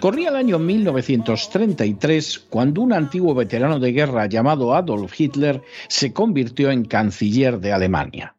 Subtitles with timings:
[0.00, 6.70] Corría el año 1933 cuando un antiguo veterano de guerra llamado Adolf Hitler se convirtió
[6.70, 8.34] en canciller de Alemania.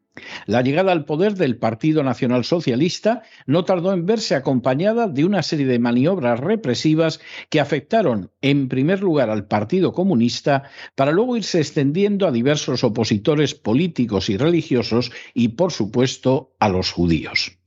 [0.45, 5.43] La llegada al poder del Partido Nacional Socialista no tardó en verse acompañada de una
[5.43, 10.63] serie de maniobras represivas que afectaron en primer lugar al Partido Comunista
[10.95, 16.91] para luego irse extendiendo a diversos opositores políticos y religiosos y por supuesto a los
[16.91, 17.58] judíos.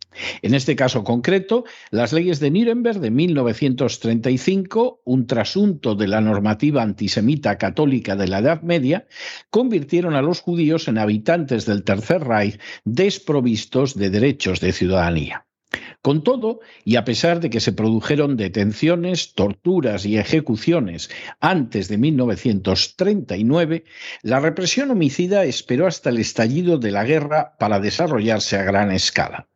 [0.42, 6.82] En este caso concreto, las leyes de Nuremberg de 1935, un trasunto de la normativa
[6.82, 9.06] antisemita católica de la Edad Media,
[9.50, 15.46] convirtieron a los judíos en habitantes del Tercer Reich desprovistos de derechos de ciudadanía.
[16.02, 21.96] Con todo, y a pesar de que se produjeron detenciones, torturas y ejecuciones antes de
[21.96, 23.84] 1939,
[24.22, 29.48] la represión homicida esperó hasta el estallido de la guerra para desarrollarse a gran escala.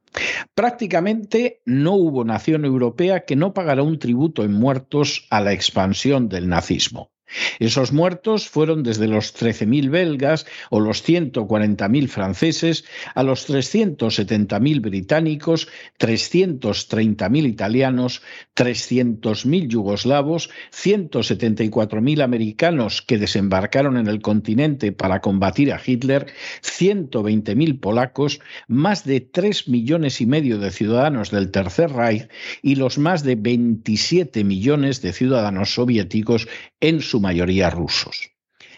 [0.54, 6.28] Prácticamente no hubo nación europea que no pagara un tributo en muertos a la expansión
[6.28, 7.10] del nazismo.
[7.59, 15.69] Esos muertos fueron desde los 13.000 belgas o los 140.000 franceses a los 370.000 británicos,
[15.98, 18.22] 330.000 italianos,
[18.54, 26.26] 300.000 yugoslavos, 174.000 americanos que desembarcaron en el continente para combatir a Hitler,
[26.62, 32.28] 120.000 polacos, más de 3 millones y medio de ciudadanos del Tercer Reich
[32.62, 36.48] y los más de 27 millones de ciudadanos soviéticos
[36.81, 38.37] en su mayoría rusos.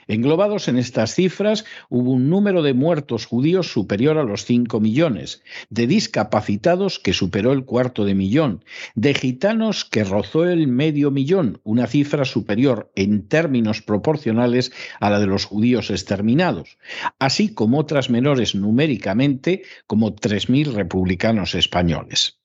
[0.08, 5.42] Englobados en estas cifras hubo un número de muertos judíos superior a los 5 millones,
[5.68, 8.64] de discapacitados que superó el cuarto de millón,
[8.94, 15.20] de gitanos que rozó el medio millón, una cifra superior en términos proporcionales a la
[15.20, 16.78] de los judíos exterminados,
[17.18, 22.37] así como otras menores numéricamente como 3.000 republicanos españoles.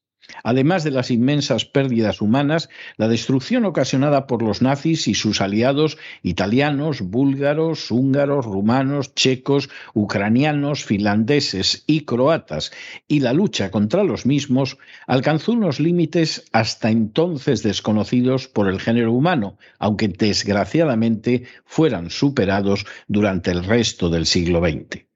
[0.43, 5.97] Además de las inmensas pérdidas humanas, la destrucción ocasionada por los nazis y sus aliados
[6.21, 12.71] italianos, búlgaros, húngaros, rumanos, checos, ucranianos, finlandeses y croatas,
[13.07, 14.77] y la lucha contra los mismos
[15.07, 23.51] alcanzó unos límites hasta entonces desconocidos por el género humano, aunque desgraciadamente fueran superados durante
[23.51, 25.12] el resto del siglo XX.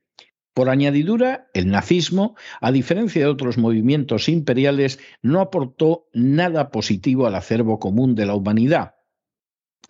[0.58, 7.36] Por añadidura, el nazismo, a diferencia de otros movimientos imperiales, no aportó nada positivo al
[7.36, 8.96] acervo común de la humanidad,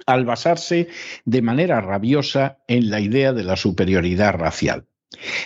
[0.05, 0.89] al basarse
[1.23, 4.89] de manera rabiosa en la idea de la superioridad racial.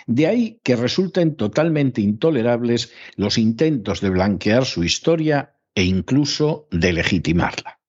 [0.08, 6.94] De ahí que resulten totalmente intolerables los intentos de blanquear su historia e incluso de
[6.94, 7.81] legitimarla.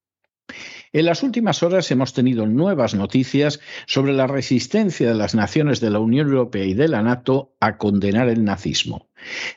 [0.94, 5.88] En las últimas horas hemos tenido nuevas noticias sobre la resistencia de las naciones de
[5.88, 9.08] la Unión Europea y de la NATO a condenar el nazismo.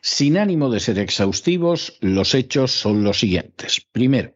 [0.02, 3.86] Sin ánimo de ser exhaustivos, los hechos son los siguientes.
[3.92, 4.34] Primero,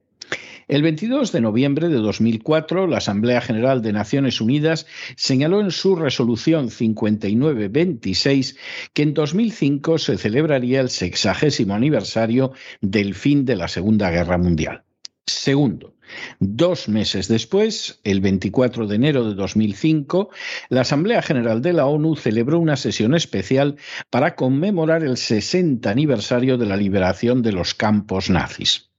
[0.68, 4.86] el 22 de noviembre de 2004, la Asamblea General de Naciones Unidas
[5.16, 8.58] señaló en su resolución 5926
[8.94, 12.52] que en 2005 se celebraría el sexagésimo aniversario
[12.82, 14.84] del fin de la Segunda Guerra Mundial.
[15.32, 15.96] Segundo,
[16.40, 20.30] Dos meses después, el 24 de enero de 2005,
[20.70, 23.78] la Asamblea General de la ONU celebró una sesión especial
[24.10, 28.90] para conmemorar el 60 aniversario de la liberación de los campos nazis.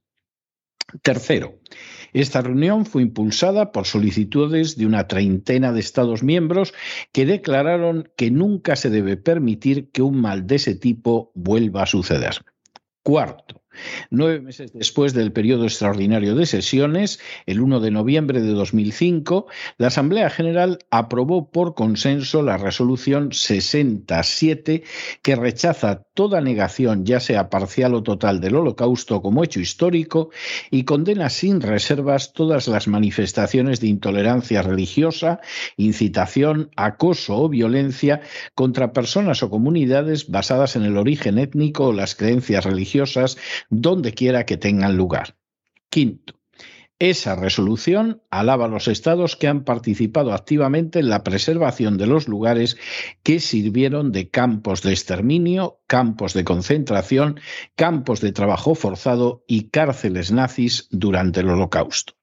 [1.02, 1.60] Tercero,
[2.12, 6.74] esta reunión fue impulsada por solicitudes de una treintena de Estados miembros
[7.12, 11.86] que declararon que nunca se debe permitir que un mal de ese tipo vuelva a
[11.86, 12.44] suceder.
[13.04, 13.59] Cuarto,
[14.10, 19.46] Nueve meses después del periodo extraordinario de sesiones, el 1 de noviembre de 2005,
[19.78, 24.82] la Asamblea General aprobó por consenso la resolución 67
[25.22, 30.30] que rechaza toda negación, ya sea parcial o total, del holocausto como hecho histórico
[30.70, 35.40] y condena sin reservas todas las manifestaciones de intolerancia religiosa,
[35.76, 38.20] incitación, acoso o violencia
[38.54, 43.38] contra personas o comunidades basadas en el origen étnico o las creencias religiosas
[43.70, 45.36] donde quiera que tengan lugar.
[45.88, 46.40] Quinto,
[47.00, 52.28] esa resolución alaba a los estados que han participado activamente en la preservación de los
[52.28, 52.76] lugares
[53.22, 57.40] que sirvieron de campos de exterminio, campos de concentración,
[57.74, 62.19] campos de trabajo forzado y cárceles nazis durante el Holocausto.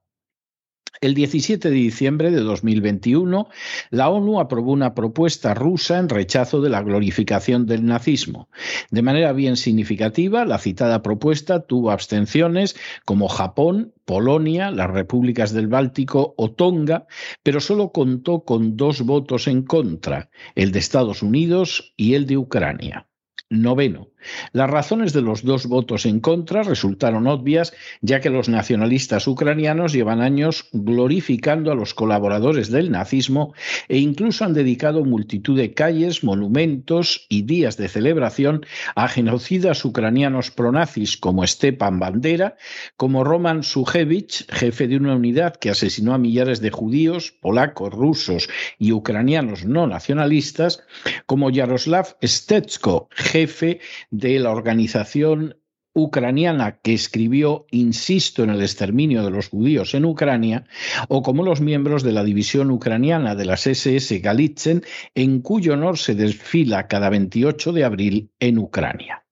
[1.00, 3.48] El 17 de diciembre de 2021,
[3.92, 8.50] la ONU aprobó una propuesta rusa en rechazo de la glorificación del nazismo.
[8.90, 12.76] De manera bien significativa, la citada propuesta tuvo abstenciones
[13.06, 17.06] como Japón, Polonia, las repúblicas del Báltico o Tonga,
[17.44, 22.38] pero solo contó con dos votos en contra, el de Estados Unidos y el de
[22.38, 23.07] Ucrania.
[23.50, 24.10] Noveno.
[24.52, 29.94] Las razones de los dos votos en contra resultaron obvias, ya que los nacionalistas ucranianos
[29.94, 33.54] llevan años glorificando a los colaboradores del nazismo
[33.88, 38.66] e incluso han dedicado multitud de calles, monumentos y días de celebración
[38.96, 42.58] a genocidas ucranianos pronazis como Stepan Bandera,
[42.98, 48.50] como Roman Sujevich, jefe de una unidad que asesinó a millares de judíos, polacos, rusos
[48.78, 50.84] y ucranianos no nacionalistas,
[51.26, 53.80] como Yaroslav Stetsko, jefe
[54.10, 55.58] de la organización
[55.94, 60.66] ucraniana que escribió Insisto en el exterminio de los judíos en Ucrania,
[61.08, 64.84] o como los miembros de la división ucraniana de las SS Galitzen,
[65.16, 69.26] en cuyo honor se desfila cada 28 de abril en Ucrania.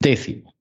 [0.00, 0.55] Décimo.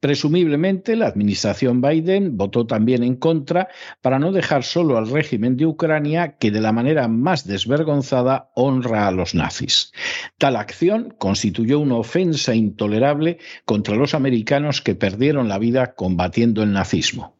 [0.00, 3.68] Presumiblemente, la administración Biden votó también en contra
[4.00, 9.06] para no dejar solo al régimen de Ucrania que de la manera más desvergonzada honra
[9.06, 9.92] a los nazis.
[10.38, 16.72] Tal acción constituyó una ofensa intolerable contra los americanos que perdieron la vida combatiendo el
[16.72, 17.35] nazismo.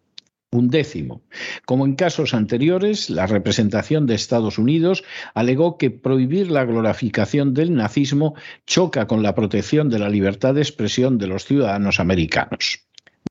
[0.56, 1.20] Un décimo.
[1.66, 5.04] Como en casos anteriores, la representación de Estados Unidos
[5.34, 10.62] alegó que prohibir la glorificación del nazismo choca con la protección de la libertad de
[10.62, 12.86] expresión de los ciudadanos americanos.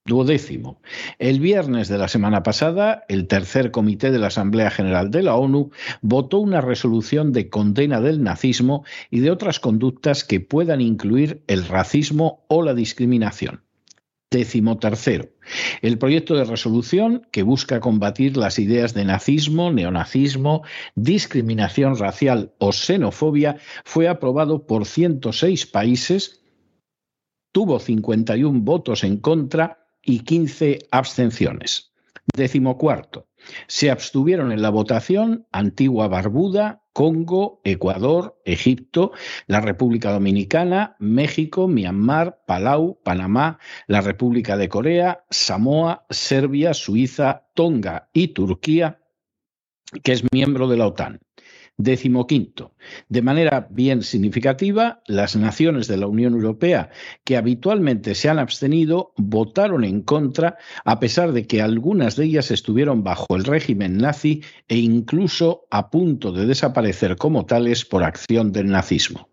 [0.06, 0.80] Duodécimo.
[1.18, 5.34] El viernes de la semana pasada, el tercer comité de la Asamblea General de la
[5.34, 5.72] ONU
[6.04, 11.66] votó una resolución de condena del nazismo y de otras conductas que puedan incluir el
[11.68, 13.65] racismo o la discriminación.
[14.36, 15.30] Décimo tercero.
[15.82, 20.64] El proyecto de resolución que busca combatir las ideas de nazismo, neonazismo,
[20.94, 26.44] discriminación racial o xenofobia fue aprobado por 106 países,
[27.54, 31.94] tuvo 51 votos en contra y 15 abstenciones.
[32.36, 33.30] Décimo cuarto.
[33.68, 39.12] Se abstuvieron en la votación Antigua Barbuda, Congo, Ecuador, Egipto,
[39.48, 48.08] la República Dominicana, México, Myanmar, Palau, Panamá, la República de Corea, Samoa, Serbia, Suiza, Tonga
[48.14, 49.02] y Turquía,
[50.04, 51.20] que es miembro de la OTAN.
[51.78, 52.74] Décimo quinto,
[53.10, 56.90] de manera bien significativa, las naciones de la Unión Europea
[57.26, 62.50] que habitualmente se han abstenido votaron en contra, a pesar de que algunas de ellas
[62.50, 68.54] estuvieron bajo el régimen nazi e incluso a punto de desaparecer como tales por acción
[68.54, 69.30] del nazismo.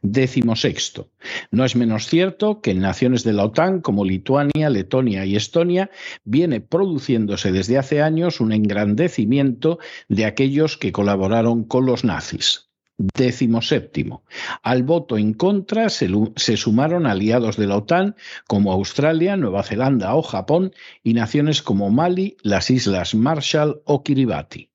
[0.00, 1.10] Décimo sexto.
[1.52, 5.90] No es menos cierto que en naciones de la OTAN como Lituania, Letonia y Estonia
[6.24, 12.70] viene produciéndose desde hace años un engrandecimiento de aquellos que colaboraron con los nazis.
[12.98, 14.24] Décimo séptimo.
[14.62, 18.14] Al voto en contra se, se, sumaron aliados de la OTAN
[18.46, 24.69] como Australia, Nueva Zelanda o Japón y naciones como Mali, las Islas Marshall o Kiribati.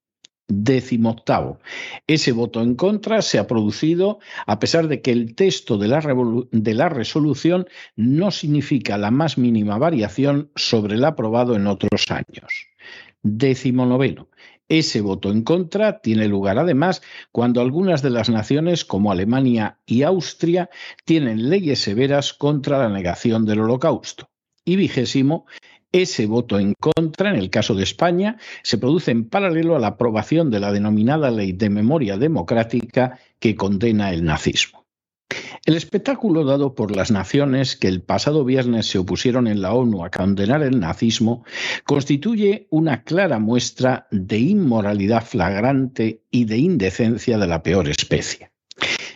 [0.47, 1.59] Décimo octavo.
[2.05, 6.89] Ese voto en contra se ha producido a pesar de que el texto de la,
[6.89, 12.67] resolución no significa la más mínima variación sobre el aprobado en otros años.
[13.23, 14.29] Décimo noveno.
[14.69, 20.03] Ese voto en contra tiene lugar además cuando algunas de las naciones como Alemania y
[20.03, 20.69] Austria
[21.05, 24.29] tienen leyes severas contra la negación del holocausto.
[24.63, 25.45] Y vigésimo,
[26.01, 29.87] ese voto en contra, en el caso de España, se produce en paralelo a la
[29.87, 34.85] aprobación de la denominada Ley de Memoria Democrática que condena el nazismo.
[35.65, 40.05] El espectáculo dado por las naciones que el pasado viernes se opusieron en la ONU
[40.05, 41.43] a condenar el nazismo
[41.85, 48.51] constituye una clara muestra de inmoralidad flagrante y de indecencia de la peor especie.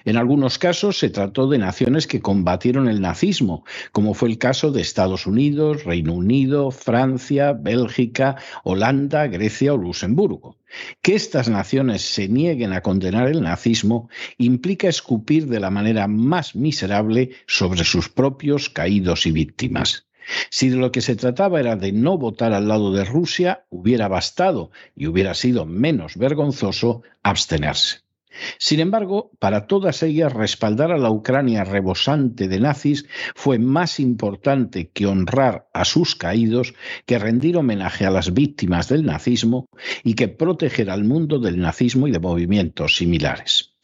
[0.06, 4.72] En algunos casos se trató de naciones que combatieron el nazismo, como fue el caso
[4.72, 10.58] de Estados Unidos, Reino Unido, Francia, Bélgica, Holanda, Grecia o Luxemburgo.
[11.02, 16.56] Que estas naciones se nieguen a condenar el nazismo implica escupir de la manera más
[16.56, 20.06] miserable sobre sus propios caídos y víctimas.
[20.50, 24.08] Si de lo que se trataba era de no votar al lado de Rusia, hubiera
[24.08, 28.09] bastado y hubiera sido menos vergonzoso abstenerse.
[28.58, 33.06] Sin embargo, para todas ellas respaldar a la Ucrania rebosante de nazis
[33.36, 36.74] fue más importante que honrar a sus caídos,
[37.06, 39.68] que rendir homenaje a las víctimas del nazismo
[40.04, 43.76] y que proteger al mundo del nazismo y de movimientos similares.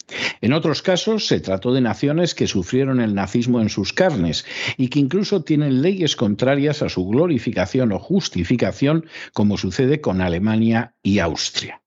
[0.42, 4.46] En otros casos se trató de naciones que sufrieron el nazismo en sus carnes
[4.78, 10.94] y que incluso tienen leyes contrarias a su glorificación o justificación, como sucede con Alemania
[11.02, 11.82] y Austria.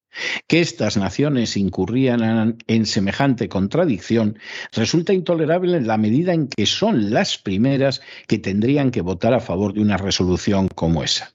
[0.47, 4.39] Que estas naciones incurrían en semejante contradicción
[4.73, 9.41] resulta intolerable en la medida en que son las primeras que tendrían que votar a
[9.41, 11.35] favor de una resolución como esa.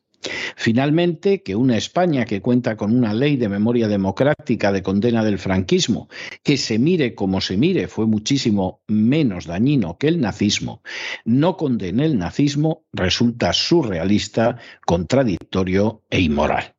[0.56, 5.40] Finalmente, que una España que cuenta con una ley de memoria democrática de condena del
[5.40, 6.08] franquismo,
[6.44, 10.82] que se mire como se mire, fue muchísimo menos dañino que el nazismo,
[11.26, 16.73] no condene el nazismo, resulta surrealista, contradictorio e inmoral.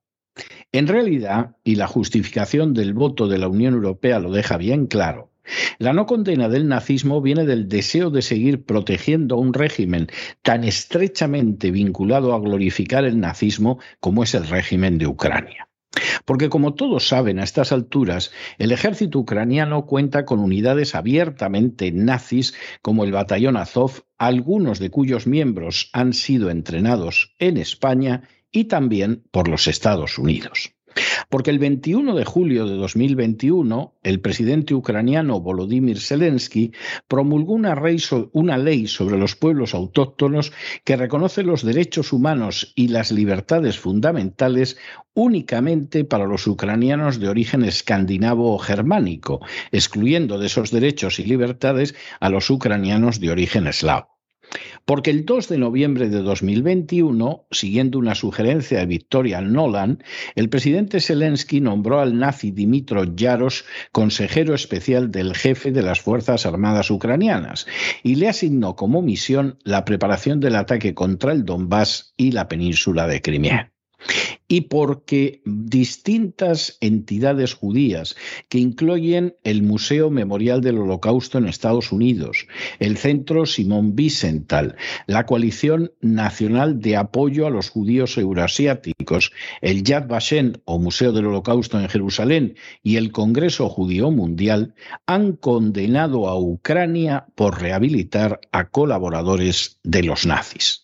[0.75, 5.31] En realidad, y la justificación del voto de la Unión Europea lo deja bien claro,
[5.79, 10.09] la no condena del nazismo viene del deseo de seguir protegiendo a un régimen
[10.43, 15.69] tan estrechamente vinculado a glorificar el nazismo como es el régimen de Ucrania.
[16.25, 22.53] Porque como todos saben a estas alturas, el ejército ucraniano cuenta con unidades abiertamente nazis
[22.83, 29.25] como el batallón Azov, algunos de cuyos miembros han sido entrenados en España y también
[29.31, 30.73] por los Estados Unidos.
[31.29, 36.73] Porque el 21 de julio de 2021, el presidente ucraniano Volodymyr Zelensky
[37.09, 40.53] promulgó una, ley sobre los pueblos autóctonos
[40.85, 44.77] que reconoce los derechos humanos y las libertades fundamentales
[45.15, 49.41] únicamente para los ucranianos de origen escandinavo o germánico,
[49.73, 54.14] excluyendo de esos derechos y libertades a los ucranianos de origen eslavo.
[54.85, 60.03] Porque el 2 de noviembre de 2021, siguiendo una sugerencia de Victoria Nolan,
[60.35, 66.47] el presidente Zelensky nombró al nazi Dimitro Yaros consejero especial del jefe de las Fuerzas
[66.47, 67.67] Armadas ucranianas
[68.03, 73.07] y le asignó como misión la preparación del ataque contra el Donbass y la península
[73.07, 73.74] de Crimea
[74.49, 78.17] y porque distintas entidades judías
[78.49, 82.47] que incluyen el Museo Memorial del Holocausto en Estados Unidos,
[82.79, 90.07] el Centro Simón Wiesenthal, la Coalición Nacional de Apoyo a los Judíos Euroasiáticos, el Yad
[90.07, 94.75] Vashem o Museo del Holocausto en Jerusalén y el Congreso Judío Mundial
[95.07, 100.84] han condenado a Ucrania por rehabilitar a colaboradores de los nazis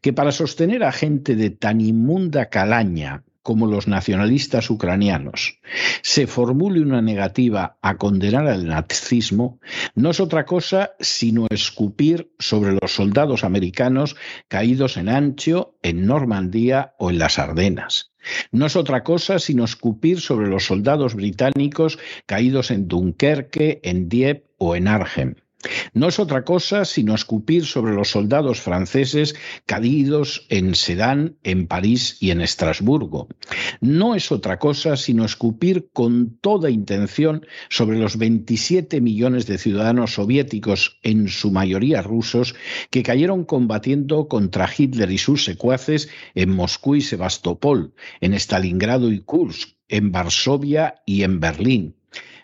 [0.00, 5.58] que para sostener a gente de tan inmunda calaña como los nacionalistas ucranianos
[6.02, 9.58] se formule una negativa a condenar al nazismo,
[9.94, 14.16] no es otra cosa sino escupir sobre los soldados americanos
[14.48, 18.12] caídos en Ancho, en Normandía o en las Ardenas.
[18.52, 24.46] No es otra cosa sino escupir sobre los soldados británicos caídos en Dunkerque, en Dieppe
[24.58, 25.36] o en Arnhem
[25.92, 29.34] No es otra cosa sino escupir sobre los soldados franceses
[29.66, 33.28] caídos en Sedan, en París y en Estrasburgo.
[33.80, 40.14] No es otra cosa sino escupir con toda intención sobre los 27 millones de ciudadanos
[40.14, 42.54] soviéticos, en su mayoría rusos,
[42.90, 49.20] que cayeron combatiendo contra Hitler y sus secuaces en Moscú y Sebastopol, en Stalingrado y
[49.20, 51.97] Kursk, en Varsovia y en Berlín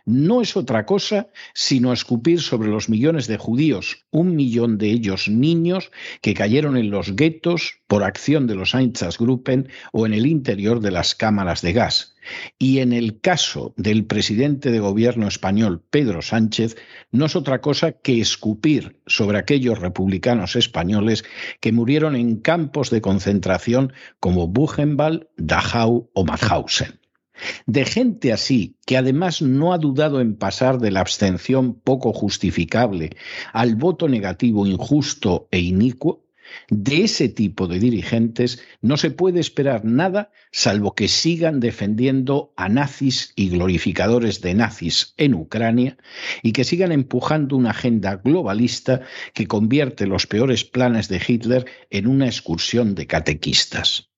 [0.04, 5.28] no es otra cosa sino escupir sobre los millones de judíos, un millón de ellos
[5.28, 10.80] niños, que cayeron en los guetos por acción de los Einsatzgruppen o en el interior
[10.80, 12.14] de las cámaras de gas.
[12.58, 16.76] Y en el caso del presidente de gobierno español, Pedro Sánchez,
[17.10, 21.24] no es otra cosa que escupir sobre aquellos republicanos españoles
[21.60, 27.03] que murieron en campos de concentración como Buchenwald, Dachau o Mauthausen.
[27.66, 33.10] De gente así, que además no ha dudado en pasar de la abstención poco justificable
[33.52, 36.24] al voto negativo injusto e inicuo,
[36.68, 42.68] de ese tipo de dirigentes no se puede esperar nada salvo que sigan defendiendo a
[42.68, 45.96] nazis y glorificadores de nazis en Ucrania
[46.42, 52.06] y que sigan empujando una agenda globalista que convierte los peores planes de Hitler en
[52.06, 54.13] una excursión de catequistas.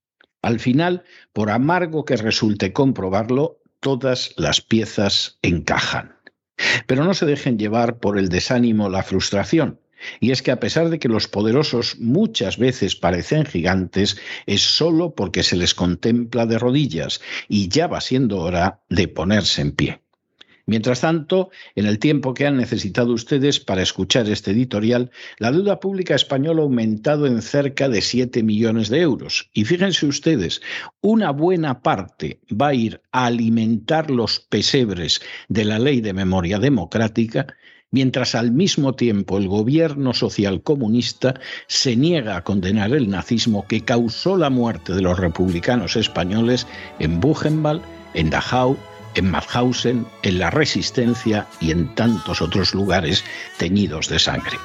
[0.47, 6.15] Al final, por amargo que resulte comprobarlo, todas las piezas encajan.
[6.87, 9.81] Pero no se dejen llevar por el desánimo la frustración.
[10.21, 15.17] Y es que a pesar de que los poderosos muchas veces parecen gigantes, es solo
[15.17, 20.06] porque se les contempla de rodillas y ya va siendo hora de ponerse en pie.
[20.66, 25.78] Mientras tanto, en el tiempo que han necesitado ustedes para escuchar este editorial, la deuda
[25.78, 29.49] pública española ha aumentado en cerca de 7 millones de euros.
[29.54, 30.61] Y fíjense ustedes,
[31.00, 36.58] una buena parte va a ir a alimentar los pesebres de la ley de memoria
[36.58, 37.46] democrática
[37.92, 43.82] mientras al mismo tiempo el gobierno social comunista se niega a condenar el nazismo que
[43.82, 46.66] causó la muerte de los republicanos españoles
[46.99, 47.82] en Buchenwald,
[48.14, 48.76] en Dachau,
[49.16, 53.25] en Mauthausen, en la Resistencia y en tantos otros lugares
[53.56, 54.58] teñidos de sangre.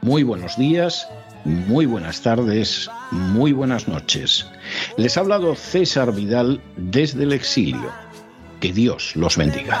[0.00, 1.06] Muy buenos días,
[1.44, 4.46] muy buenas tardes, muy buenas noches.
[4.96, 7.92] Les ha hablado César Vidal desde el exilio.
[8.60, 9.80] Que Dios los bendiga.